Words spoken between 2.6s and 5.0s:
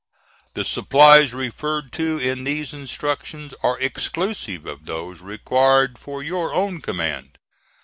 instructions are exclusive of